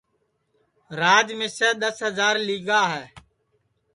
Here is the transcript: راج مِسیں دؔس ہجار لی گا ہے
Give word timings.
راج 0.99 1.27
مِسیں 1.39 1.75
دؔس 1.81 1.97
ہجار 2.07 2.35
لی 2.47 2.57
گا 2.67 2.81
ہے 2.93 3.05